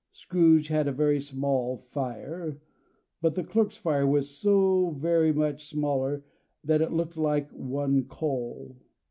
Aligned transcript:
Scrooge 0.11 0.69
had 0.69 0.87
a 0.87 0.91
very 0.91 1.19
small 1.19 1.77
fire, 1.77 2.59
but 3.21 3.35
the 3.35 3.43
clerk's 3.43 3.77
fire 3.77 4.07
was 4.07 4.31
so 4.31 4.95
very 4.97 5.31
much 5.31 5.67
smaller 5.69 6.23
that 6.63 6.81
it 6.81 6.91
looked 6.91 7.17
like 7.17 7.51
one 7.51 8.05
coal. 8.05 8.77